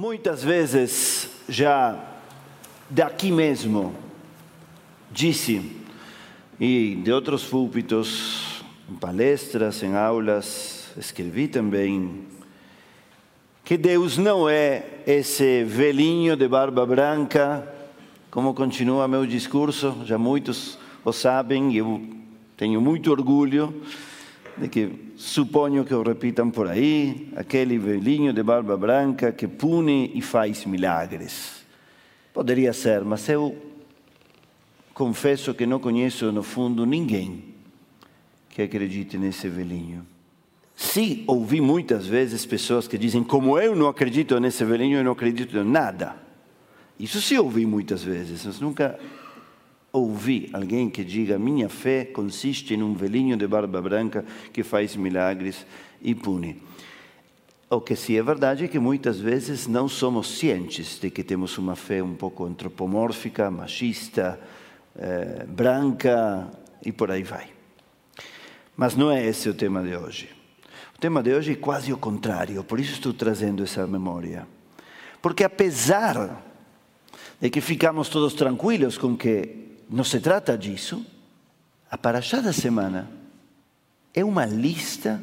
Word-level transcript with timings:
Muitas 0.00 0.42
vezes 0.42 1.28
já 1.46 2.02
daqui 2.88 3.30
mesmo 3.30 3.94
disse, 5.10 5.76
e 6.58 6.98
de 7.04 7.12
outros 7.12 7.44
púlpitos, 7.44 8.64
em 8.90 8.94
palestras, 8.94 9.82
em 9.82 9.94
aulas, 9.94 10.88
escrevi 10.96 11.48
também, 11.48 12.22
que 13.62 13.76
Deus 13.76 14.16
não 14.16 14.48
é 14.48 14.86
esse 15.06 15.64
velhinho 15.64 16.34
de 16.34 16.48
barba 16.48 16.86
branca, 16.86 17.70
como 18.30 18.54
continua 18.54 19.06
meu 19.06 19.26
discurso, 19.26 19.98
já 20.06 20.16
muitos 20.16 20.78
o 21.04 21.12
sabem, 21.12 21.76
eu 21.76 22.02
tenho 22.56 22.80
muito 22.80 23.10
orgulho 23.10 23.82
de 24.60 24.68
que 24.68 25.12
suponho 25.16 25.84
que 25.84 25.94
o 25.94 26.02
repitam 26.02 26.50
por 26.50 26.68
aí, 26.68 27.30
aquele 27.34 27.78
velhinho 27.78 28.32
de 28.32 28.42
barba 28.42 28.76
branca 28.76 29.32
que 29.32 29.48
pune 29.48 30.12
e 30.14 30.20
faz 30.20 30.66
milagres. 30.66 31.64
Poderia 32.32 32.72
ser, 32.72 33.02
mas 33.02 33.28
eu 33.28 33.56
confesso 34.92 35.54
que 35.54 35.66
não 35.66 35.80
conheço 35.80 36.30
no 36.30 36.42
fundo 36.42 36.84
ninguém 36.84 37.44
que 38.50 38.62
acredite 38.62 39.16
nesse 39.16 39.48
velhinho. 39.48 40.06
Sim, 40.76 41.24
ouvi 41.26 41.60
muitas 41.60 42.06
vezes 42.06 42.44
pessoas 42.44 42.86
que 42.86 42.98
dizem, 42.98 43.22
como 43.22 43.58
eu 43.58 43.74
não 43.74 43.88
acredito 43.88 44.38
nesse 44.38 44.64
velhinho, 44.64 44.98
eu 44.98 45.04
não 45.04 45.12
acredito 45.12 45.56
em 45.56 45.64
nada. 45.64 46.16
Isso 46.98 47.20
sim 47.20 47.38
ouvi 47.38 47.64
muitas 47.64 48.02
vezes, 48.02 48.44
mas 48.44 48.60
nunca 48.60 48.98
ouvi 49.92 50.48
alguém 50.52 50.88
que 50.88 51.04
diga, 51.04 51.38
minha 51.38 51.68
fé 51.68 52.04
consiste 52.04 52.74
em 52.74 52.82
um 52.82 52.94
velhinho 52.94 53.36
de 53.36 53.46
barba 53.46 53.80
branca 53.80 54.24
que 54.52 54.62
faz 54.62 54.94
milagres 54.96 55.66
e 56.00 56.14
pune. 56.14 56.62
O 57.68 57.80
que 57.80 57.94
sim 57.94 58.16
é 58.16 58.22
verdade 58.22 58.64
é 58.64 58.68
que 58.68 58.78
muitas 58.78 59.20
vezes 59.20 59.66
não 59.66 59.88
somos 59.88 60.38
cientes 60.38 60.98
de 61.00 61.08
que 61.10 61.22
temos 61.22 61.56
uma 61.56 61.76
fé 61.76 62.02
um 62.02 62.14
pouco 62.14 62.44
antropomórfica, 62.44 63.50
machista, 63.50 64.40
eh, 64.96 65.46
branca 65.48 66.50
e 66.84 66.90
por 66.90 67.10
aí 67.10 67.22
vai. 67.22 67.48
Mas 68.76 68.96
não 68.96 69.10
é 69.10 69.24
esse 69.24 69.48
o 69.48 69.54
tema 69.54 69.82
de 69.82 69.94
hoje. 69.94 70.28
O 70.96 70.98
tema 70.98 71.22
de 71.22 71.32
hoje 71.32 71.52
é 71.52 71.56
quase 71.56 71.92
o 71.92 71.96
contrário, 71.96 72.64
por 72.64 72.80
isso 72.80 72.94
estou 72.94 73.12
trazendo 73.12 73.62
essa 73.62 73.86
memória. 73.86 74.48
Porque 75.22 75.44
apesar 75.44 76.42
de 77.40 77.50
que 77.50 77.60
ficamos 77.60 78.08
todos 78.08 78.34
tranquilos 78.34 78.98
com 78.98 79.16
que 79.16 79.69
não 79.90 80.04
se 80.04 80.20
trata 80.20 80.56
disso, 80.56 81.04
a 81.90 81.98
Paraxá 81.98 82.40
da 82.40 82.52
semana 82.52 83.10
é 84.14 84.24
uma 84.24 84.46
lista 84.46 85.20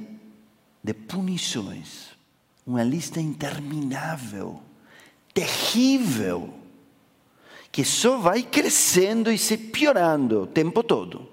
de 0.83 0.93
punições, 0.93 2.09
uma 2.65 2.83
lista 2.83 3.21
interminável, 3.21 4.61
terrível, 5.33 6.53
que 7.71 7.85
só 7.85 8.17
vai 8.17 8.43
crescendo 8.43 9.31
e 9.31 9.37
se 9.37 9.57
piorando 9.57 10.41
o 10.41 10.47
tempo 10.47 10.83
todo. 10.83 11.29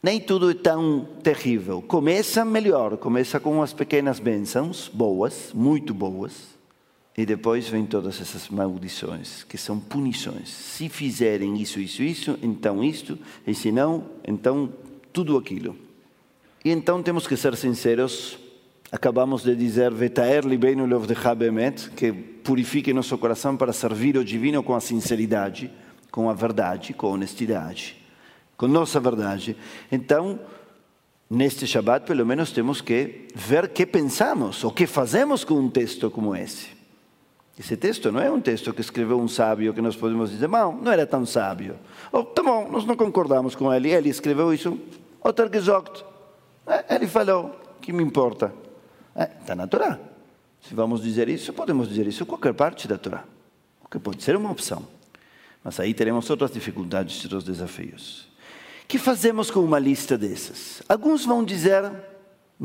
Nem 0.00 0.20
tudo 0.20 0.50
é 0.50 0.54
tão 0.54 1.08
terrível. 1.22 1.82
Começa 1.82 2.44
melhor, 2.44 2.96
começa 2.98 3.40
com 3.40 3.54
umas 3.54 3.72
pequenas 3.72 4.20
bênçãos, 4.20 4.88
boas, 4.92 5.50
muito 5.52 5.92
boas, 5.92 6.53
e 7.16 7.24
depois 7.24 7.68
vem 7.68 7.86
todas 7.86 8.20
essas 8.20 8.48
maldições, 8.48 9.44
que 9.44 9.56
são 9.56 9.78
punições. 9.78 10.48
Se 10.48 10.88
fizerem 10.88 11.60
isso, 11.60 11.78
isso, 11.80 12.02
isso, 12.02 12.38
então 12.42 12.82
isto, 12.82 13.18
e 13.46 13.54
se 13.54 13.70
não, 13.70 14.04
então 14.26 14.72
tudo 15.12 15.36
aquilo. 15.36 15.76
E 16.64 16.70
então 16.70 17.02
temos 17.02 17.26
que 17.26 17.36
ser 17.36 17.56
sinceros. 17.56 18.38
Acabamos 18.90 19.42
de 19.42 19.54
dizer, 19.54 19.92
Vetaer 19.92 20.44
libeinu 20.44 20.86
lov 20.86 21.06
de 21.06 21.14
Habemet, 21.14 21.90
que 21.90 22.12
purifique 22.12 22.92
nosso 22.92 23.16
coração 23.18 23.56
para 23.56 23.72
servir 23.72 24.16
o 24.16 24.24
divino 24.24 24.62
com 24.62 24.74
a 24.74 24.80
sinceridade, 24.80 25.70
com 26.10 26.28
a 26.28 26.34
verdade, 26.34 26.92
com 26.94 27.08
a 27.08 27.10
honestidade 27.10 28.04
com 28.56 28.68
nossa 28.68 29.00
verdade. 29.00 29.56
Então, 29.90 30.38
neste 31.28 31.66
Shabbat, 31.66 32.06
pelo 32.06 32.24
menos, 32.24 32.52
temos 32.52 32.80
que 32.80 33.28
ver 33.34 33.64
o 33.64 33.68
que 33.68 33.86
pensamos, 33.86 34.64
o 34.64 34.70
que 34.70 34.86
fazemos 34.86 35.44
com 35.44 35.54
um 35.54 35.70
texto 35.70 36.10
como 36.10 36.34
esse. 36.34 36.73
Esse 37.58 37.76
texto 37.76 38.10
não 38.10 38.20
é 38.20 38.30
um 38.30 38.40
texto 38.40 38.72
que 38.72 38.80
escreveu 38.80 39.18
um 39.18 39.28
sábio 39.28 39.72
que 39.72 39.80
nós 39.80 39.94
podemos 39.94 40.30
dizer, 40.30 40.48
não, 40.48 40.72
não 40.72 40.90
era 40.90 41.06
tão 41.06 41.24
sábio. 41.24 41.78
Ou, 42.10 42.24
tá 42.24 42.42
bom, 42.42 42.68
nós 42.70 42.84
não 42.84 42.96
concordamos 42.96 43.54
com 43.54 43.72
ele, 43.72 43.90
ele 43.90 44.08
escreveu 44.08 44.52
isso, 44.52 44.78
outra 45.20 45.48
gesagt. 45.48 46.04
É, 46.66 46.96
ele 46.96 47.06
falou, 47.06 47.54
que 47.80 47.92
me 47.92 48.02
importa? 48.02 48.52
Está 49.14 49.52
é, 49.52 49.56
na 49.56 49.66
Torá. 49.66 49.98
Se 50.60 50.74
vamos 50.74 51.02
dizer 51.02 51.28
isso, 51.28 51.52
podemos 51.52 51.88
dizer 51.88 52.06
isso 52.06 52.24
em 52.24 52.26
qualquer 52.26 52.54
parte 52.54 52.88
da 52.88 52.98
Torá, 52.98 53.24
o 53.84 53.88
que 53.88 53.98
pode 53.98 54.22
ser 54.22 54.34
uma 54.34 54.50
opção. 54.50 54.84
Mas 55.62 55.78
aí 55.78 55.94
teremos 55.94 56.28
outras 56.28 56.50
dificuldades 56.50 57.22
outros 57.24 57.44
desafios 57.44 58.34
que 58.86 58.98
fazemos 58.98 59.50
com 59.50 59.60
uma 59.60 59.78
lista 59.78 60.16
dessas? 60.16 60.82
Alguns 60.88 61.24
vão 61.24 61.44
dizer 61.44 61.90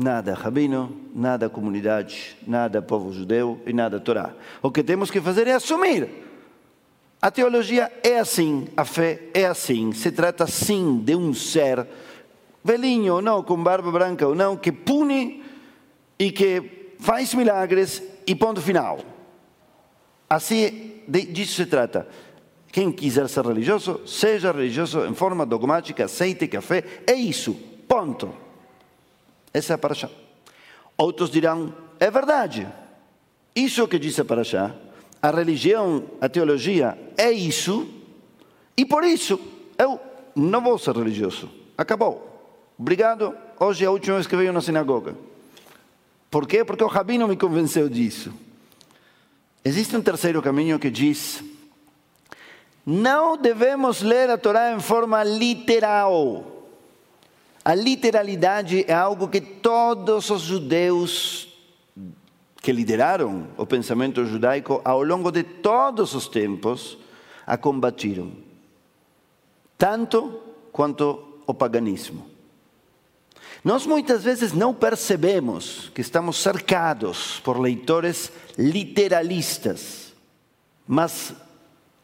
nada 0.00 0.32
rabino, 0.32 0.96
nada 1.14 1.50
comunidade, 1.50 2.34
nada 2.46 2.80
povo 2.80 3.12
judeu 3.12 3.60
e 3.66 3.72
nada 3.72 4.00
Torá. 4.00 4.34
O 4.62 4.70
que 4.70 4.82
temos 4.82 5.10
que 5.10 5.20
fazer 5.20 5.46
é 5.46 5.52
assumir. 5.52 6.08
A 7.20 7.30
teologia 7.30 7.92
é 8.02 8.18
assim, 8.18 8.66
a 8.74 8.84
fé 8.84 9.24
é 9.34 9.44
assim. 9.44 9.92
Se 9.92 10.10
trata 10.10 10.46
sim 10.46 10.98
de 11.04 11.14
um 11.14 11.34
ser, 11.34 11.86
velhinho 12.64 13.16
ou 13.16 13.22
não, 13.22 13.42
com 13.42 13.62
barba 13.62 13.92
branca 13.92 14.26
ou 14.26 14.34
não, 14.34 14.56
que 14.56 14.72
pune 14.72 15.42
e 16.18 16.32
que 16.32 16.94
faz 16.98 17.34
milagres 17.34 18.02
e 18.26 18.34
ponto 18.34 18.62
final. 18.62 19.00
Assim, 20.30 21.02
disso 21.06 21.56
se 21.56 21.66
trata. 21.66 22.08
Quem 22.72 22.90
quiser 22.90 23.28
ser 23.28 23.44
religioso, 23.44 24.00
seja 24.06 24.50
religioso 24.50 25.04
em 25.04 25.12
forma 25.12 25.44
dogmática, 25.44 26.06
aceite 26.06 26.48
que 26.48 26.56
a 26.56 26.62
fé 26.62 26.84
é 27.06 27.12
isso, 27.12 27.52
ponto. 27.86 28.32
Essa 29.52 29.72
é 29.72 29.76
a 29.76 29.78
paraxá. 29.78 30.08
Outros 30.96 31.30
dirão, 31.30 31.74
é 31.98 32.10
verdade. 32.10 32.68
Isso 33.54 33.86
que 33.88 33.98
diz 33.98 34.18
a 34.18 34.24
paraxá, 34.24 34.74
a 35.20 35.30
religião, 35.30 36.04
a 36.20 36.28
teologia 36.28 36.96
é 37.16 37.30
isso, 37.30 37.88
e 38.76 38.84
por 38.84 39.04
isso 39.04 39.40
eu 39.76 40.00
não 40.34 40.62
vou 40.62 40.78
ser 40.78 40.96
religioso. 40.96 41.50
Acabou. 41.76 42.26
Obrigado, 42.78 43.34
hoje 43.58 43.84
é 43.84 43.86
a 43.86 43.90
última 43.90 44.16
vez 44.16 44.26
que 44.26 44.36
venho 44.36 44.52
na 44.52 44.60
sinagoga. 44.60 45.14
Por 46.30 46.46
quê? 46.46 46.64
Porque 46.64 46.84
o 46.84 46.86
rabino 46.86 47.26
me 47.26 47.36
convenceu 47.36 47.88
disso. 47.88 48.32
Existe 49.64 49.96
um 49.96 50.00
terceiro 50.00 50.40
caminho 50.40 50.78
que 50.78 50.90
diz 50.90 51.42
não 52.84 53.36
devemos 53.36 54.00
ler 54.00 54.30
a 54.30 54.38
Torá 54.38 54.72
em 54.72 54.80
forma 54.80 55.22
literal. 55.22 56.59
A 57.70 57.74
literalidade 57.76 58.84
é 58.88 58.92
algo 58.92 59.28
que 59.28 59.40
todos 59.40 60.28
os 60.28 60.42
judeus 60.42 61.56
que 62.60 62.72
lideraram 62.72 63.46
o 63.56 63.64
pensamento 63.64 64.26
judaico 64.26 64.80
ao 64.84 65.04
longo 65.04 65.30
de 65.30 65.44
todos 65.44 66.12
os 66.12 66.26
tempos 66.26 66.98
a 67.46 67.56
combatiram, 67.56 68.32
tanto 69.78 70.40
quanto 70.72 71.22
o 71.46 71.54
paganismo. 71.54 72.26
Nós 73.62 73.86
muitas 73.86 74.24
vezes 74.24 74.52
não 74.52 74.74
percebemos 74.74 75.92
que 75.94 76.00
estamos 76.00 76.38
cercados 76.38 77.38
por 77.38 77.56
leitores 77.56 78.32
literalistas, 78.58 80.12
mas 80.88 81.32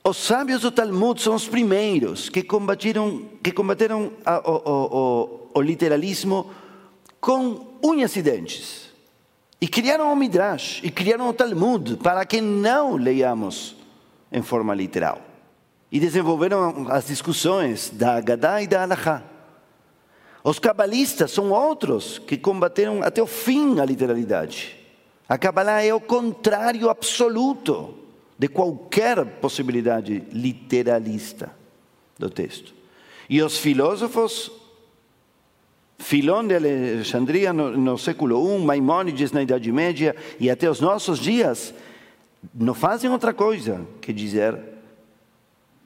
os 0.05 0.17
sábios 0.17 0.63
do 0.63 0.71
Talmud 0.71 1.21
são 1.21 1.35
os 1.35 1.49
primeiros 1.49 2.29
que 2.29 2.45
combateram, 2.45 3.29
que 3.43 3.51
combateram 3.51 4.13
a, 4.25 4.39
o, 4.49 4.63
o, 4.65 5.46
o, 5.59 5.63
literalismo 5.63 6.51
com 7.21 7.79
unhas 7.83 8.15
e 8.17 8.23
dentes. 8.23 8.87
E 9.61 9.67
criaram 9.67 10.13
o 10.13 10.17
Midrash, 10.17 10.81
e 10.83 10.91
criaram 10.91 11.29
o 11.29 11.33
Talmud, 11.33 11.97
para 11.97 12.25
que 12.25 12.41
não 12.41 12.97
leiamos 12.97 13.75
em 14.31 14.43
forma 14.43 14.75
literal. 14.75 15.21
E 15.91 15.99
desenvolveram 15.99 16.87
as 16.91 17.07
discussões 17.07 17.91
da 17.91 18.17
Agadá 18.17 18.61
e 18.61 18.67
da 18.67 18.83
Alahá. 18.83 19.23
Os 20.45 20.59
cabalistas 20.59 21.33
são 21.33 21.51
outros 21.51 22.19
que 22.19 22.37
combateram 22.37 23.03
até 23.03 23.23
o 23.23 23.27
fim 23.27 23.81
a 23.81 23.85
literalidade. 23.85 24.77
A 25.29 25.37
Kabbalah 25.37 25.83
é 25.83 25.93
o 25.93 26.01
contrário 26.01 26.89
absoluto 26.89 27.95
de 28.39 28.47
qualquer 28.47 29.25
possibilidade 29.41 30.23
literalista 30.31 31.51
do 32.19 32.31
texto. 32.31 32.75
E 33.29 33.43
os 33.43 33.59
filósofos, 33.59 34.53
Filón 35.99 36.47
de 36.47 36.57
Alexandria 36.57 37.53
no, 37.53 37.77
no 37.77 37.99
século 37.99 38.57
I, 38.57 38.65
Maimônides 38.65 39.33
na 39.33 39.43
Idade 39.43 39.73
Média 39.73 40.15
e 40.39 40.51
até 40.51 40.71
os 40.71 40.81
nossos 40.81 41.19
dias, 41.19 41.75
não 42.55 42.75
fazem 42.75 43.11
outra 43.11 43.33
coisa 43.33 43.87
que 44.01 44.13
dizer 44.13 44.59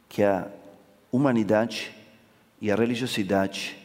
que 0.09 0.23
a 0.23 0.47
humanidade 1.12 1.91
e 2.61 2.71
a 2.71 2.77
religiosidade, 2.77 3.77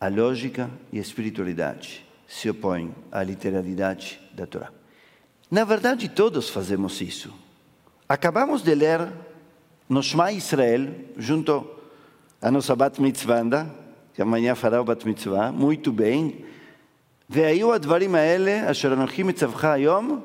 a 0.00 0.08
lógica 0.08 0.70
e 0.92 0.98
a 0.98 1.02
espiritualidade 1.02 2.06
se 2.26 2.48
opõem 2.48 2.94
à 3.10 3.22
literalidade 3.22 4.20
da 4.32 4.46
Torá. 4.46 4.70
Na 5.50 5.64
verdade, 5.64 6.08
todos 6.08 6.48
fazemos 6.48 7.00
isso 7.00 7.32
Acabamos 8.08 8.62
de 8.62 8.72
ler 8.72 9.08
no 9.88 10.00
Shema 10.00 10.30
Israel, 10.30 10.94
junto 11.16 11.68
a 12.40 12.52
nossa 12.52 12.76
Bat 12.76 13.02
Mitzvah, 13.02 13.66
que 14.15 14.21
amanhã 14.21 14.55
fará 14.55 14.81
o 14.81 14.83
Bat 14.83 15.05
Mitzvah, 15.05 15.51
muito 15.51 15.91
bem. 15.91 16.45
והיו 17.29 17.73
הדברים 17.73 18.15
האלה 18.15 18.71
אשר 18.71 18.93
אנוכי 18.93 19.23
מצווך 19.23 19.65
היום 19.65 20.21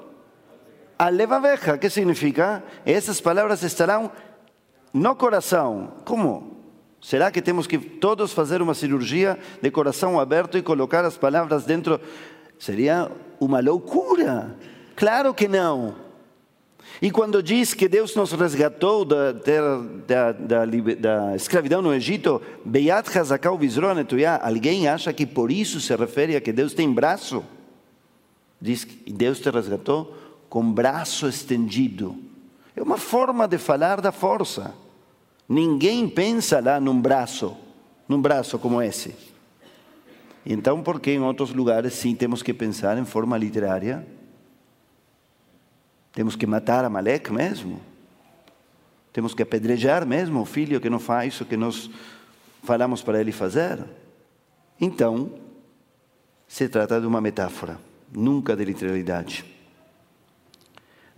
על 0.99 1.15
לבביך. 1.15 1.69
¿Qué 1.81 1.91
significa? 1.91 2.62
Essas 2.85 3.21
palavras 3.21 3.62
estarão 3.62 4.11
no 4.93 5.15
coração. 5.15 5.93
Como? 6.05 6.56
Será 7.00 7.31
que 7.31 7.41
temos 7.41 7.67
que 7.67 7.79
todos 7.79 8.33
fazer 8.33 8.61
uma 8.61 8.75
cirurgia 8.75 9.38
de 9.62 9.71
coração 9.71 10.19
aberto 10.19 10.59
e 10.59 10.62
colocar 10.62 11.05
as 11.05 11.17
palavras 11.17 11.65
dentro? 11.65 12.00
Seria 12.59 13.09
uma 13.38 13.61
loucura. 13.61 14.56
Claro 14.97 15.33
que 15.33 15.47
não. 15.47 15.94
E 17.00 17.12
quando 17.12 17.44
diz 17.44 17.74
que 17.74 17.88
Deus 17.88 18.16
nos 18.16 18.32
resgatou 18.32 19.06
da, 19.06 19.32
da, 19.32 20.32
da, 20.32 20.66
da 20.66 21.36
escravidão 21.36 21.82
no 21.82 21.94
Egito, 21.94 22.42
Beyat 22.66 23.16
Hazakau 23.16 23.58
Vizronetuyá, 23.58 24.40
alguém 24.44 24.88
acha 24.88 25.14
que 25.14 25.26
por 25.26 25.52
isso 25.52 25.80
se 25.80 25.96
refere 25.96 26.36
a 26.36 26.42
que 26.42 26.52
Deus 26.52 26.74
tem 26.74 26.92
braço? 26.92 27.44
Diz 28.60 28.84
que 28.84 29.12
Deus 29.12 29.40
te 29.40 29.50
resgatou 29.50 30.16
com 30.50 30.72
braço 30.72 31.28
estendido. 31.28 32.16
É 32.76 32.82
uma 32.82 32.98
forma 32.98 33.48
de 33.48 33.58
falar 33.58 34.02
da 34.02 34.12
força. 34.12 34.74
Ninguém 35.48 36.08
pensa 36.08 36.60
lá 36.60 36.80
num 36.80 37.00
braço, 37.00 37.56
num 38.08 38.22
braço 38.22 38.58
como 38.60 38.82
esse. 38.82 39.16
Então, 40.46 40.82
por 40.82 41.00
que 41.00 41.12
em 41.12 41.20
outros 41.20 41.54
lugares 41.54 41.94
sim 41.94 42.16
temos 42.16 42.42
que 42.42 42.54
pensar 42.54 42.98
em 42.98 43.06
forma 43.06 43.38
literária? 43.38 44.06
Temos 46.13 46.36
que 46.36 46.46
matar 46.46 46.84
a 46.84 46.90
Malek 46.90 47.31
mesmo? 47.31 47.81
Temos 49.13 49.34
que 49.34 49.44
apedrejar 49.44 50.06
mesmo 50.06 50.42
o 50.42 50.46
filho 50.46 50.80
que 50.80 50.90
não 50.90 51.00
faz 51.00 51.40
o 51.42 51.46
que 51.46 51.58
nós 51.58 51.90
falamos 52.63 53.02
para 53.02 53.19
ele 53.19 53.31
fazer? 53.31 53.84
Então, 54.80 55.34
se 56.48 56.68
trata 56.68 57.00
de 57.00 57.08
uma 57.08 57.22
metáfora, 57.22 57.80
nunca 58.12 58.56
de 58.56 58.66
literalidade. 58.66 59.46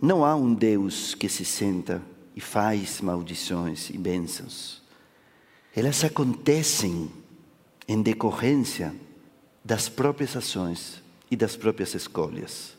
Não 0.00 0.24
há 0.24 0.34
um 0.34 0.52
Deus 0.52 1.14
que 1.14 1.28
se 1.28 1.44
senta 1.44 2.02
e 2.36 2.40
faz 2.40 3.00
maldições 3.00 3.90
e 3.90 3.98
bênçãos. 3.98 4.82
Elas 5.74 6.04
acontecem 6.04 7.10
em 7.86 8.02
decorrência 8.02 8.94
das 9.64 9.88
próprias 9.88 10.36
ações 10.36 11.02
e 11.30 11.36
das 11.36 11.56
próprias 11.56 11.94
escolhas. 11.94 12.73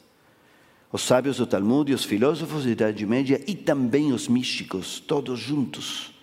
Os 0.91 1.01
sábios 1.01 1.37
do 1.37 1.47
Talmud 1.47 1.91
e 1.91 1.95
os 1.95 2.05
filósofos 2.05 2.63
da 2.63 2.69
Idade 2.69 3.05
Média 3.05 3.43
e 3.47 3.55
também 3.55 4.13
os 4.13 4.27
místicos, 4.27 4.99
todos 4.99 5.39
juntos, 5.39 6.13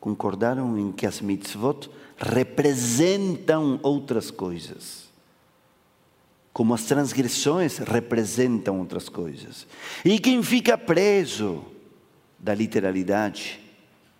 concordaram 0.00 0.76
em 0.78 0.90
que 0.90 1.06
as 1.06 1.20
mitzvot 1.20 1.88
representam 2.18 3.78
outras 3.82 4.30
coisas. 4.30 5.10
Como 6.52 6.74
as 6.74 6.84
transgressões 6.84 7.78
representam 7.78 8.78
outras 8.80 9.08
coisas. 9.08 9.66
E 10.04 10.18
quem 10.18 10.42
fica 10.42 10.76
preso 10.76 11.64
da 12.38 12.54
literalidade, 12.54 13.60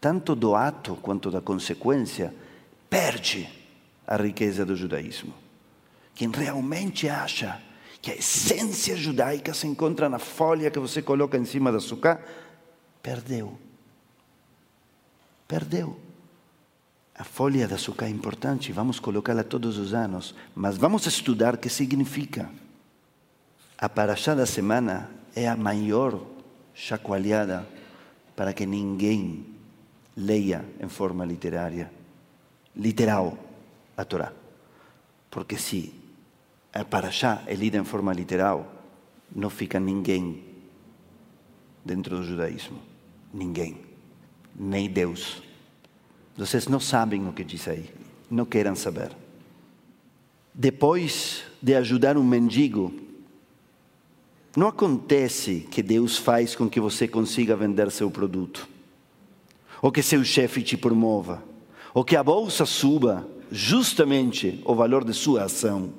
tanto 0.00 0.34
do 0.34 0.54
ato 0.54 0.94
quanto 0.96 1.30
da 1.30 1.40
consequência, 1.40 2.32
perde 2.88 3.48
a 4.06 4.16
riqueza 4.16 4.64
do 4.64 4.76
judaísmo. 4.76 5.34
Quem 6.14 6.30
realmente 6.30 7.08
acha 7.08 7.60
que 8.02 8.10
a 8.10 8.16
essência 8.16 8.96
judaica 8.96 9.54
se 9.54 9.69
encontra 9.69 10.08
na 10.08 10.19
folha 10.19 10.72
que 10.72 10.78
você 10.81 11.00
coloca 11.00 11.38
em 11.38 11.44
cima 11.44 11.70
do 11.70 11.78
açúcar, 11.78 12.20
perdeu. 13.00 13.56
Perdeu. 15.46 15.96
A 17.14 17.22
folha 17.22 17.69
de 17.69 17.75
açúcar 17.75 18.06
é 18.06 18.08
importante, 18.08 18.72
vamos 18.72 18.99
colocá-la 18.99 19.44
todos 19.44 19.78
os 19.78 19.94
anos, 19.94 20.34
mas 20.52 20.76
vamos 20.76 21.06
estudar 21.06 21.54
o 21.54 21.58
que 21.58 21.69
significa. 21.69 22.50
A 23.78 23.88
paraxá 23.88 24.34
da 24.34 24.46
semana 24.46 25.08
é 25.37 25.46
a 25.46 25.56
maior 25.56 26.20
chacoalhada 26.75 27.69
para 28.34 28.52
que 28.52 28.66
ninguém 28.66 29.46
leia 30.16 30.64
em 30.81 30.88
forma 30.88 31.25
literária, 31.25 31.93
literal, 32.75 33.38
a 33.96 34.04
Torá. 34.04 34.32
Porque 35.31 35.56
se 35.56 36.01
a 36.72 36.84
Parashá 36.84 37.42
é 37.46 37.54
lida 37.54 37.76
em 37.76 37.84
forma 37.84 38.12
literal, 38.12 38.72
não 39.34 39.50
fica 39.50 39.78
ninguém 39.78 40.42
dentro 41.84 42.16
do 42.16 42.24
judaísmo. 42.24 42.78
Ninguém. 43.32 43.78
Nem 44.54 44.88
Deus. 44.88 45.42
Vocês 46.36 46.66
não 46.69 46.80
sabem 46.80 47.26
o 47.28 47.32
que 47.32 47.44
diz 47.44 47.69
aí. 47.69 47.90
Não 48.30 48.44
querem 48.44 48.74
saber. 48.74 49.10
Depois 50.54 51.44
de 51.60 51.74
ajudar 51.74 52.16
um 52.16 52.24
mendigo 52.24 52.92
não 54.54 54.68
acontece 54.68 55.66
que 55.70 55.82
Deus 55.82 56.18
faz 56.18 56.54
com 56.54 56.68
que 56.68 56.78
você 56.78 57.08
consiga 57.08 57.56
vender 57.56 57.90
seu 57.90 58.10
produto, 58.10 58.68
ou 59.80 59.90
que 59.90 60.02
seu 60.02 60.22
chefe 60.22 60.62
te 60.62 60.76
promova, 60.76 61.42
ou 61.94 62.04
que 62.04 62.16
a 62.16 62.22
bolsa 62.22 62.66
suba 62.66 63.26
justamente 63.50 64.60
o 64.66 64.75
valor 64.75 65.04
de 65.04 65.14
sua 65.14 65.44
ação, 65.44 65.90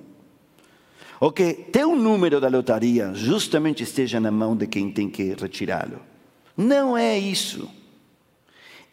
ou 1.24 1.32
que 1.32 1.54
teu 1.54 1.96
número 1.96 2.42
da 2.42 2.50
lotaria 2.50 3.14
justamente 3.14 3.82
esteja 3.82 4.20
na 4.20 4.30
mão 4.30 4.58
de 4.58 4.68
quem 4.68 4.92
tem 4.92 5.10
que 5.10 5.34
retirá-lo. 5.34 6.02
Não 6.58 6.98
é 6.98 7.18
isso. 7.18 7.72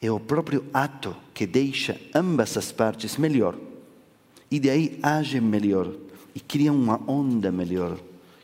É 0.00 0.12
o 0.12 0.20
próprio 0.20 0.64
ato 0.72 1.16
que 1.34 1.44
deixa 1.44 2.00
ambas 2.14 2.56
as 2.56 2.70
partes 2.70 3.16
melhor. 3.16 3.56
E 4.48 4.60
daí 4.60 4.96
agem 5.02 5.40
melhor 5.40 5.92
e 6.32 6.38
cria 6.38 6.72
uma 6.72 7.00
onda 7.10 7.50
melhor 7.50 7.98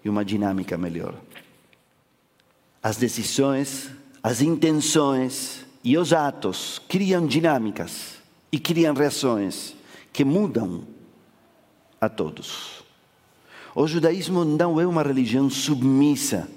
e 0.04 0.08
uma 0.08 0.24
dinâmica 0.24 0.76
melhor. 0.76 1.14
As 2.82 2.96
decisões, 2.96 3.88
as 4.20 4.40
intenções 4.40 5.64
e 5.84 5.96
os 5.96 6.12
atos 6.12 6.82
criam 6.88 7.24
dinâmicas 7.24 8.16
e 8.50 8.58
criam 8.58 8.94
reações 8.94 9.76
que 10.12 10.24
mudam 10.24 10.82
a 12.00 12.08
todos. 12.08 12.75
O 13.78 13.86
judaísmo 13.86 14.42
não 14.42 14.80
é 14.80 14.86
uma 14.86 15.02
religião 15.02 15.50
submissa, 15.50 16.48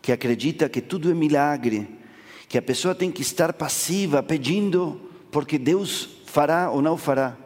que 0.00 0.10
acredita 0.10 0.66
que 0.66 0.80
tudo 0.80 1.10
é 1.10 1.14
milagre, 1.14 1.86
que 2.48 2.56
a 2.56 2.62
pessoa 2.62 2.94
tem 2.94 3.10
que 3.10 3.20
estar 3.20 3.52
passiva 3.52 4.22
pedindo 4.22 4.98
porque 5.30 5.58
Deus 5.58 6.08
fará 6.24 6.70
ou 6.70 6.80
não 6.80 6.96
fará. 6.96 7.36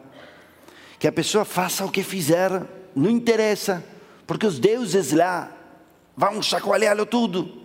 Que 0.97 1.05
a 1.05 1.11
pessoa 1.11 1.43
faça 1.43 1.83
o 1.83 1.91
que 1.91 2.01
fizer, 2.01 2.65
não 2.95 3.09
interessa 3.09 3.83
porque 4.25 4.47
os 4.47 4.57
deuses 4.57 5.11
lá 5.11 5.51
vão 6.15 6.41
chacoalhá-lo 6.41 7.05
tudo, 7.05 7.61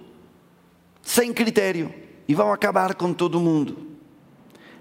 sem 1.03 1.33
critério, 1.33 1.95
e 2.27 2.35
vão 2.35 2.53
acabar 2.53 2.97
com 2.97 3.13
todo 3.13 3.39
mundo. 3.39 3.79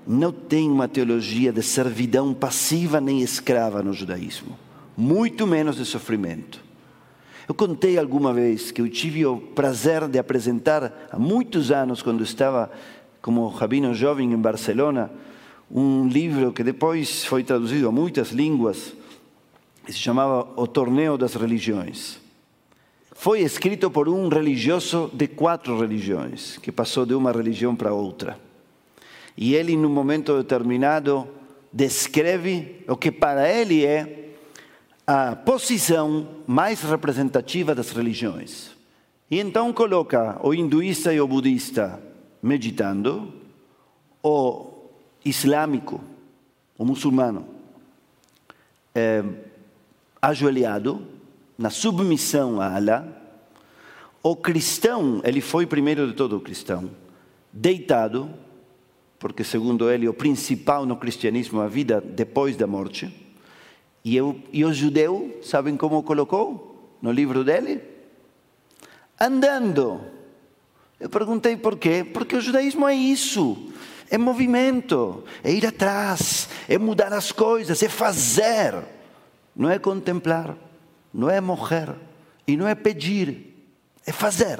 Não 0.07 0.31
tem 0.31 0.67
uma 0.71 0.87
teologia 0.87 1.53
de 1.53 1.61
servidão 1.61 2.33
passiva 2.33 2.99
nem 2.99 3.21
escrava 3.21 3.83
no 3.83 3.93
judaísmo, 3.93 4.57
muito 4.95 5.47
menos 5.47 5.75
de 5.75 5.85
sofrimento. 5.85 6.63
Eu 7.47 7.55
contei 7.55 7.97
alguma 7.97 8.33
vez 8.33 8.71
que 8.71 8.81
eu 8.81 8.89
tive 8.89 9.25
o 9.25 9.37
prazer 9.37 10.07
de 10.07 10.17
apresentar 10.17 11.07
há 11.11 11.19
muitos 11.19 11.71
anos, 11.71 12.01
quando 12.01 12.23
estava 12.23 12.71
como 13.21 13.47
rabino 13.49 13.93
jovem 13.93 14.31
em 14.31 14.37
Barcelona, 14.37 15.11
um 15.69 16.07
livro 16.07 16.51
que 16.51 16.63
depois 16.63 17.25
foi 17.25 17.43
traduzido 17.43 17.87
a 17.87 17.91
muitas 17.91 18.31
línguas, 18.31 18.93
se 19.87 19.97
chamava 19.97 20.47
O 20.55 20.67
Torneio 20.67 21.17
das 21.17 21.33
Religiões. 21.33 22.19
Foi 23.13 23.41
escrito 23.41 23.91
por 23.91 24.09
um 24.09 24.29
religioso 24.29 25.09
de 25.13 25.27
quatro 25.27 25.79
religiões, 25.79 26.57
que 26.57 26.71
passou 26.71 27.05
de 27.05 27.13
uma 27.13 27.31
religião 27.31 27.75
para 27.75 27.93
outra. 27.93 28.39
E 29.37 29.55
ele, 29.55 29.75
num 29.75 29.89
momento 29.89 30.37
determinado, 30.37 31.27
descreve 31.71 32.83
o 32.87 32.97
que 32.97 33.11
para 33.11 33.49
ele 33.49 33.85
é 33.85 34.20
a 35.05 35.35
posição 35.35 36.27
mais 36.47 36.81
representativa 36.81 37.73
das 37.73 37.91
religiões. 37.91 38.71
E 39.29 39.39
então 39.39 39.71
coloca 39.73 40.39
o 40.43 40.53
hinduísta 40.53 41.13
e 41.13 41.21
o 41.21 41.27
budista 41.27 42.01
meditando, 42.41 43.33
o 44.23 44.67
islâmico, 45.23 46.01
o 46.77 46.85
muçulmano, 46.85 47.45
eh, 48.93 49.23
ajoelhado, 50.21 51.07
na 51.57 51.69
submissão 51.69 52.59
a 52.59 52.75
Allah, 52.75 53.07
o 54.23 54.35
cristão, 54.35 55.21
ele 55.23 55.41
foi 55.41 55.65
primeiro 55.65 56.07
de 56.07 56.13
todo 56.13 56.37
o 56.37 56.41
cristão, 56.41 56.91
deitado, 57.51 58.29
porque 59.17 59.43
segundo 59.43 59.89
ele 59.89 60.07
o 60.07 60.13
principal 60.13 60.85
no 60.85 60.95
cristianismo 60.95 61.61
é 61.61 61.65
a 61.65 61.67
vida 61.67 62.01
depois 62.01 62.55
da 62.55 62.67
morte, 62.67 63.13
e, 64.03 64.15
eu, 64.15 64.41
e 64.51 64.65
o 64.65 64.73
judeu, 64.73 65.39
sabem 65.43 65.77
como 65.77 66.03
colocou 66.03 66.95
no 67.01 67.11
livro 67.11 67.43
dele? 67.43 67.81
Andando, 69.19 70.01
Eu 70.99 71.09
perguntei 71.09 71.57
por 71.57 71.79
quê? 71.79 72.03
Porque 72.03 72.35
o 72.35 72.41
judaísmo 72.41 72.87
é 72.87 72.93
isso. 72.93 73.71
É 74.07 74.17
movimento, 74.17 75.23
é 75.43 75.51
ir 75.51 75.65
atrás, 75.65 76.47
é 76.67 76.77
mudar 76.77 77.11
as 77.13 77.31
coisas, 77.31 77.81
é 77.81 77.89
fazer. 77.89 78.75
Não 79.55 79.69
é 79.69 79.79
contemplar, 79.79 80.55
não 81.13 81.29
é 81.29 81.41
morrer 81.41 81.95
e 82.45 82.55
não 82.55 82.67
é 82.67 82.75
pedir, 82.75 83.55
é 84.05 84.11
fazer, 84.11 84.59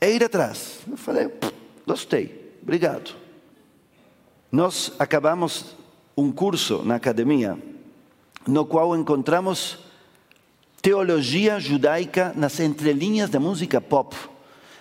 é 0.00 0.10
ir 0.10 0.22
atrás. 0.22 0.78
Eu 0.88 0.96
falei, 0.96 1.28
gostei, 1.86 2.56
obrigado. 2.62 3.14
Nós 4.50 4.92
acabamos 4.98 5.76
um 6.16 6.30
curso 6.30 6.82
na 6.84 6.94
academia 6.96 7.58
no 8.46 8.64
qual 8.64 8.96
encontramos 8.96 9.78
teologia 10.80 11.60
judaica 11.60 12.32
nas 12.36 12.58
entrelinhas 12.58 13.30
da 13.30 13.38
música 13.38 13.80
pop. 13.80 14.16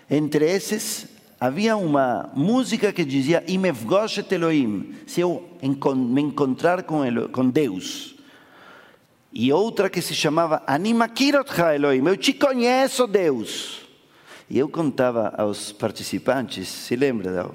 Entre 0.10 0.46
esses, 0.46 1.08
havia 1.40 1.78
uma 1.78 2.30
música 2.36 2.92
que 2.92 3.06
dizia 3.06 3.44
Imefgoshet 3.48 4.34
Elohim, 4.34 4.96
se 5.06 5.22
eu 5.22 5.48
me 5.96 6.22
encontrar 6.22 6.84
com, 6.84 7.50
Deus. 7.50 8.16
E 9.32 9.54
outra 9.54 9.90
que 9.90 10.02
se 10.02 10.14
chamava 10.14 10.64
Animakirotcha 10.68 11.76
Elohim, 11.76 12.06
eu 12.08 12.18
te 12.18 12.34
conheço, 12.34 13.08
Deus. 13.08 13.82
E 14.50 14.60
eu 14.60 14.68
contava 14.68 15.34
aos 15.38 15.72
participantes, 15.72 16.68
se 16.68 16.96
lembra, 16.96 17.50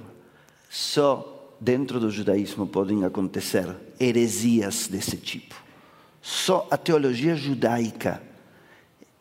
só 0.71 1.55
dentro 1.61 2.01
do 2.01 2.11
judaísmo 2.11 2.67
podem 2.67 3.05
acontecer 3.05 3.69
heresias 3.99 4.89
desse 4.89 5.17
tipo. 5.17 5.66
Só 6.27 6.67
a 6.73 6.77
teologia 6.77 7.37
judaica 7.37 8.21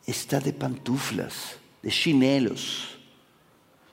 está 0.08 0.40
de 0.40 0.52
pantuflas, 0.52 1.56
de 1.80 1.88
chinelos, 1.88 2.98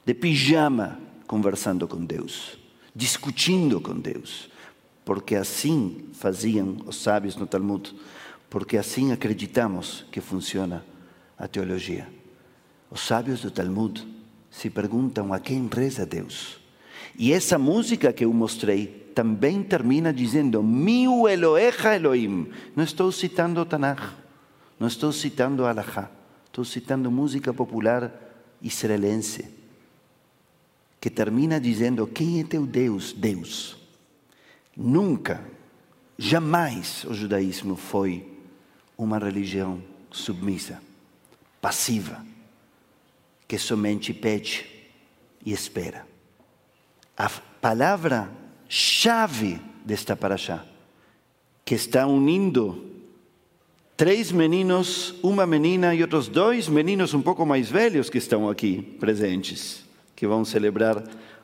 de 0.03 0.15
pijama, 0.15 0.99
conversando 1.27 1.87
com 1.87 2.03
Deus, 2.03 2.57
discutindo 2.95 3.79
com 3.79 3.99
Deus, 3.99 4.49
porque 5.05 5.35
assim 5.35 6.09
faziam 6.13 6.77
os 6.87 6.95
sábios 6.95 7.35
no 7.35 7.45
Talmud, 7.45 7.93
porque 8.49 8.77
assim 8.77 9.11
acreditamos 9.11 10.07
que 10.11 10.19
funciona 10.19 10.83
a 11.37 11.47
teologia. 11.47 12.11
Os 12.89 13.01
sábios 13.01 13.41
do 13.41 13.51
Talmud 13.51 14.07
se 14.49 14.71
perguntam 14.71 15.31
a 15.31 15.39
quem 15.39 15.69
reza 15.71 16.03
Deus. 16.03 16.59
E 17.15 17.31
essa 17.31 17.59
música 17.59 18.11
que 18.11 18.25
eu 18.25 18.33
mostrei 18.33 19.02
também 19.13 19.63
termina 19.63 20.13
dizendo: 20.13 20.61
Miu 20.63 21.27
Elohecha 21.27 21.95
Elohim. 21.95 22.51
Não 22.75 22.83
estou 22.83 23.11
citando 23.11 23.65
Tanakh. 23.65 24.23
Não 24.83 24.87
estou 24.87 25.13
citando 25.13 25.65
Alahá, 25.65 26.11
estou 26.45 26.65
citando 26.65 27.09
música 27.09 27.53
popular 27.53 28.11
israelense, 28.61 29.47
que 30.99 31.09
termina 31.09 31.57
dizendo: 31.57 32.05
Quem 32.05 32.41
é 32.41 32.43
teu 32.43 32.65
Deus? 32.65 33.13
Deus. 33.13 33.77
Nunca, 34.75 35.41
jamais 36.17 37.05
o 37.05 37.13
judaísmo 37.13 37.77
foi 37.77 38.27
uma 38.97 39.17
religião 39.17 39.81
submissa, 40.11 40.81
passiva, 41.61 42.25
que 43.47 43.57
somente 43.57 44.13
pede 44.13 44.65
e 45.45 45.53
espera. 45.53 46.05
A 47.15 47.29
palavra-chave 48.73 49.61
desta 49.85 50.15
paraxá, 50.15 50.65
que 51.63 51.75
está 51.75 52.07
unindo 52.07 52.83
três 53.95 54.31
meninos, 54.31 55.13
uma 55.21 55.45
menina 55.45 55.93
e 55.93 56.01
outros 56.01 56.27
dois 56.27 56.67
meninos 56.67 57.13
um 57.13 57.21
pouco 57.21 57.45
mais 57.45 57.69
velhos 57.69 58.09
que 58.09 58.17
estão 58.17 58.49
aqui 58.49 58.81
presentes, 58.99 59.85
que 60.15 60.25
vão 60.25 60.43
celebrar 60.43 61.03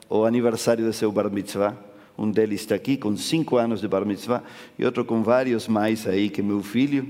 o 0.10 0.26
aniversário 0.26 0.84
do 0.84 0.92
seu 0.92 1.12
bar 1.12 1.30
mitzvah. 1.30 1.78
Um 2.18 2.32
deles 2.32 2.62
está 2.62 2.74
aqui 2.74 2.98
com 2.98 3.16
cinco 3.16 3.58
anos 3.58 3.80
de 3.80 3.88
bar 3.88 4.04
mitzvah 4.06 4.44
e 4.78 4.84
outro 4.84 5.06
com 5.06 5.22
vários 5.22 5.68
mais 5.68 6.08
aí 6.08 6.32
que 6.32 6.42
meu 6.42 6.64
filho. 6.64 7.08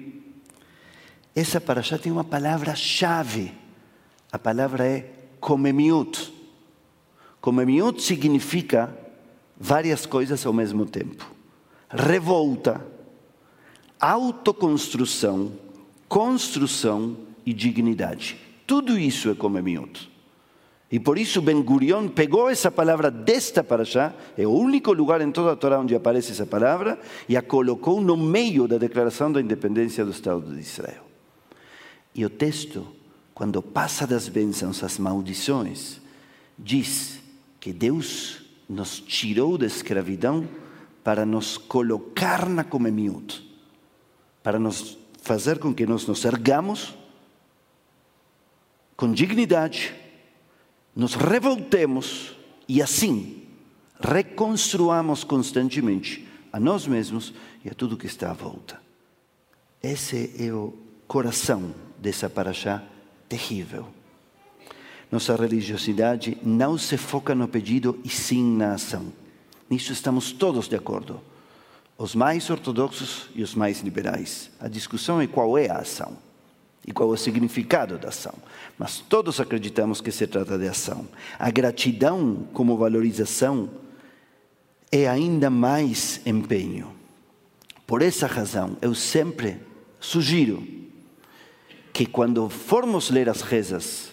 Essa 1.33 1.61
paraxá 1.61 1.97
tem 1.97 2.11
uma 2.11 2.25
palavra-chave. 2.25 3.53
A 4.29 4.38
palavra 4.38 4.85
é 4.85 5.09
comemiut. 5.39 6.33
Comemiut 7.39 8.01
significa 8.01 8.93
várias 9.59 10.05
coisas 10.05 10.45
ao 10.45 10.53
mesmo 10.53 10.85
tempo. 10.85 11.29
Revolta, 11.89 12.85
autoconstrução, 13.99 15.51
construção 16.07 17.17
e 17.45 17.53
dignidade. 17.53 18.37
Tudo 18.65 18.97
isso 18.97 19.29
é 19.29 19.35
Comemiut. 19.35 20.09
E 20.91 20.99
por 20.99 21.19
isso 21.19 21.41
Ben 21.41 21.61
Gurion 21.61 22.07
pegou 22.07 22.49
essa 22.49 22.71
palavra 22.71 23.11
desta 23.11 23.63
paraxá, 23.63 24.13
é 24.35 24.47
o 24.47 24.51
único 24.51 24.91
lugar 24.91 25.21
em 25.21 25.31
toda 25.31 25.51
a 25.51 25.55
Torá 25.55 25.79
onde 25.79 25.93
aparece 25.93 26.31
essa 26.31 26.47
palavra, 26.47 26.99
e 27.27 27.37
a 27.37 27.43
colocou 27.43 28.01
no 28.01 28.17
meio 28.17 28.67
da 28.67 28.77
declaração 28.77 29.31
da 29.31 29.39
independência 29.39 30.03
do 30.03 30.09
Estado 30.09 30.51
de 30.51 30.59
Israel. 30.59 31.03
E 32.15 32.25
o 32.25 32.29
texto, 32.29 32.87
quando 33.35 33.61
passa 33.61 34.07
das 34.07 34.27
bênçãos 34.27 34.83
às 34.83 34.97
maldições, 34.97 36.01
diz 36.57 37.19
que 37.59 37.71
Deus 37.71 38.49
nos 38.69 38.99
tirou 38.99 39.57
da 39.57 39.65
escravidão 39.65 40.47
para 41.03 41.25
nos 41.25 41.57
colocar 41.57 42.47
na 42.47 42.63
Comemiut 42.63 43.49
para 44.43 44.59
nos 44.59 44.97
fazer 45.21 45.59
com 45.59 45.73
que 45.73 45.85
nós 45.85 46.05
nos 46.05 46.23
ergamos 46.25 46.95
com 48.95 49.11
dignidade, 49.11 49.95
nos 50.95 51.15
revoltemos 51.15 52.35
e 52.67 52.81
assim 52.81 53.43
reconstruamos 53.99 55.23
constantemente 55.23 56.27
a 56.51 56.59
nós 56.59 56.85
mesmos 56.85 57.33
e 57.63 57.69
a 57.69 57.73
tudo 57.73 57.95
que 57.95 58.07
está 58.07 58.31
à 58.31 58.33
volta. 58.33 58.81
Esse 59.81 60.33
é 60.38 60.51
o 60.51 60.73
coração 61.07 61.73
dessa 61.97 62.29
paraxá 62.29 62.83
terrível. 63.29 63.88
Nossa 65.11 65.35
religiosidade 65.35 66.37
não 66.43 66.77
se 66.77 66.97
foca 66.97 67.33
no 67.33 67.47
pedido 67.47 67.99
e 68.03 68.09
sim 68.09 68.57
na 68.57 68.73
ação. 68.73 69.11
Nisso 69.69 69.91
estamos 69.91 70.31
todos 70.31 70.67
de 70.67 70.75
acordo 70.75 71.19
os 71.99 72.15
mais 72.15 72.49
ortodoxos 72.49 73.29
e 73.35 73.43
os 73.43 73.53
mais 73.53 73.81
liberais. 73.81 74.49
A 74.57 74.69
discussão 74.69 75.19
é 75.19 75.27
qual 75.27 75.57
é 75.57 75.69
a 75.69 75.79
ação 75.79 76.17
e 76.87 76.93
qual 76.93 77.09
é 77.09 77.13
o 77.13 77.17
significado 77.17 77.97
da 77.97 78.07
ação. 78.07 78.33
Mas 78.77 78.99
todos 78.99 79.41
acreditamos 79.41 79.99
que 79.99 80.09
se 80.09 80.25
trata 80.25 80.57
de 80.57 80.65
ação. 80.65 81.05
A 81.37 81.51
gratidão 81.51 82.47
como 82.53 82.77
valorização 82.77 83.69
é 84.89 85.09
ainda 85.09 85.49
mais 85.49 86.21
empenho. 86.25 86.95
Por 87.85 88.01
essa 88.01 88.27
razão, 88.27 88.77
eu 88.81 88.95
sempre 88.95 89.57
sugiro 89.99 90.65
que 91.91 92.05
quando 92.05 92.47
formos 92.47 93.09
ler 93.09 93.27
as 93.27 93.41
rezas, 93.41 94.11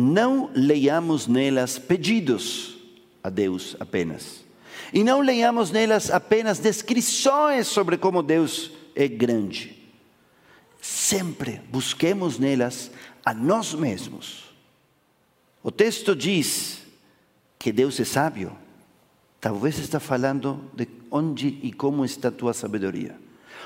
não 0.00 0.48
leiamos 0.54 1.26
nelas 1.26 1.76
pedidos 1.76 2.78
a 3.20 3.28
Deus 3.28 3.74
apenas 3.80 4.44
e 4.92 5.02
não 5.02 5.20
leiamos 5.20 5.72
nelas 5.72 6.08
apenas 6.08 6.60
descrições 6.60 7.66
sobre 7.66 7.98
como 7.98 8.22
Deus 8.22 8.70
é 8.94 9.08
grande. 9.08 9.76
Sempre 10.80 11.60
busquemos 11.68 12.38
nelas 12.38 12.92
a 13.24 13.34
nós 13.34 13.74
mesmos. 13.74 14.44
O 15.64 15.72
texto 15.72 16.14
diz 16.14 16.78
que 17.58 17.72
Deus 17.72 17.98
é 17.98 18.04
sábio. 18.04 18.56
Talvez 19.40 19.80
está 19.80 19.98
falando 19.98 20.70
de 20.74 20.86
onde 21.10 21.58
e 21.60 21.72
como 21.72 22.04
está 22.04 22.28
a 22.28 22.32
tua 22.32 22.54
sabedoria. 22.54 23.18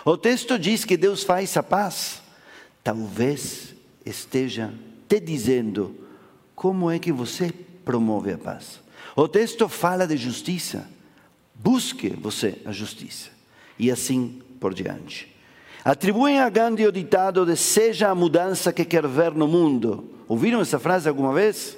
O 0.02 0.16
texto 0.16 0.58
diz 0.58 0.82
que 0.86 0.96
Deus 0.96 1.24
faz 1.24 1.54
a 1.58 1.62
paz. 1.62 2.22
Talvez 2.82 3.74
esteja 4.06 4.72
te 5.06 5.20
dizendo 5.20 6.01
como 6.62 6.88
é 6.88 6.96
que 6.96 7.10
você 7.10 7.52
promove 7.84 8.32
a 8.32 8.38
paz. 8.38 8.80
O 9.16 9.26
texto 9.26 9.68
fala 9.68 10.06
de 10.06 10.16
justiça. 10.16 10.88
Busque 11.52 12.10
você 12.10 12.62
a 12.64 12.70
justiça. 12.70 13.30
E 13.76 13.90
assim 13.90 14.40
por 14.60 14.72
diante. 14.72 15.34
Atribuem 15.84 16.38
a 16.38 16.48
Gandhi 16.48 16.86
o 16.86 16.92
ditado 16.92 17.44
de 17.44 17.56
seja 17.56 18.10
a 18.10 18.14
mudança 18.14 18.72
que 18.72 18.84
quer 18.84 19.08
ver 19.08 19.32
no 19.32 19.48
mundo. 19.48 20.08
Ouviram 20.28 20.60
essa 20.60 20.78
frase 20.78 21.08
alguma 21.08 21.32
vez? 21.32 21.76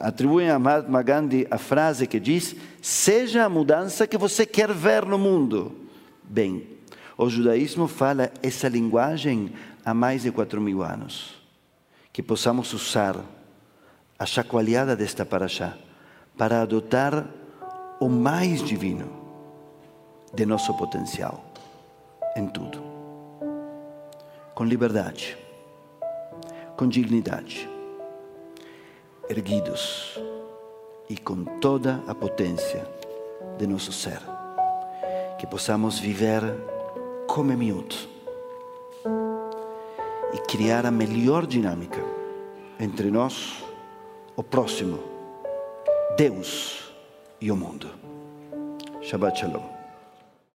Atribuem 0.00 0.48
a 0.48 0.58
Mahatma 0.58 1.02
Gandhi 1.02 1.46
a 1.50 1.58
frase 1.58 2.06
que 2.06 2.18
diz: 2.18 2.56
seja 2.80 3.44
a 3.44 3.48
mudança 3.50 4.06
que 4.06 4.16
você 4.16 4.46
quer 4.46 4.72
ver 4.72 5.04
no 5.04 5.18
mundo. 5.18 5.70
Bem, 6.24 6.66
o 7.18 7.28
judaísmo 7.28 7.86
fala 7.88 8.32
essa 8.42 8.68
linguagem 8.68 9.52
há 9.84 9.92
mais 9.92 10.22
de 10.22 10.30
quatro 10.30 10.62
mil 10.62 10.82
anos. 10.82 11.41
Que 12.12 12.22
possamos 12.22 12.72
usar 12.72 13.16
a 14.18 14.26
chacoalhada 14.26 14.94
desta 14.94 15.24
paraxá 15.24 15.76
para 16.36 16.62
adotar 16.62 17.26
o 18.00 18.08
mais 18.08 18.62
divino 18.62 19.10
de 20.34 20.44
nosso 20.46 20.76
potencial 20.76 21.44
em 22.36 22.46
tudo. 22.46 22.82
Com 24.54 24.64
liberdade, 24.64 25.36
com 26.76 26.86
dignidade. 26.86 27.68
erguidos 29.28 30.20
e 31.08 31.16
com 31.16 31.44
toda 31.60 32.02
a 32.06 32.14
potência 32.14 32.86
de 33.58 33.66
nosso 33.66 33.92
ser. 33.92 34.20
Que 35.38 35.46
possamos 35.46 35.98
viver 35.98 36.42
como 37.26 37.56
miúdo 37.56 37.96
e 40.32 40.38
criar 40.38 40.86
a 40.86 40.90
melhor 40.90 41.46
dinâmica 41.46 42.00
entre 42.78 43.10
nós, 43.10 43.62
o 44.34 44.42
próximo, 44.42 44.98
Deus 46.16 46.92
e 47.40 47.50
o 47.50 47.56
mundo. 47.56 47.88
Shabbat 49.00 49.38
Shalom. 49.38 49.71